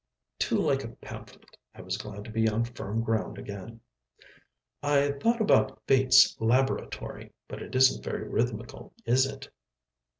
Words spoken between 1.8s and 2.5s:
was glad to be